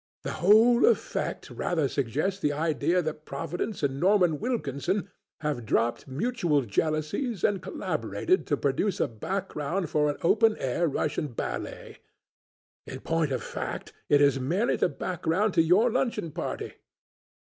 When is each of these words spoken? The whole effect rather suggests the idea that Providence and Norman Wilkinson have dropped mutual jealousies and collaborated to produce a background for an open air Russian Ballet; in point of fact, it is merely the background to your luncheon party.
The 0.23 0.31
whole 0.41 0.83
effect 0.87 1.51
rather 1.51 1.87
suggests 1.87 2.39
the 2.39 2.53
idea 2.53 3.03
that 3.03 3.23
Providence 3.23 3.83
and 3.83 3.99
Norman 3.99 4.39
Wilkinson 4.39 5.11
have 5.41 5.63
dropped 5.63 6.07
mutual 6.07 6.63
jealousies 6.63 7.43
and 7.43 7.61
collaborated 7.61 8.47
to 8.47 8.57
produce 8.57 8.99
a 8.99 9.07
background 9.07 9.91
for 9.91 10.09
an 10.09 10.17
open 10.23 10.57
air 10.57 10.87
Russian 10.87 11.27
Ballet; 11.27 11.99
in 12.87 13.01
point 13.01 13.31
of 13.31 13.43
fact, 13.43 13.93
it 14.09 14.21
is 14.21 14.39
merely 14.39 14.75
the 14.75 14.89
background 14.89 15.53
to 15.53 15.61
your 15.61 15.91
luncheon 15.91 16.31
party. 16.31 16.73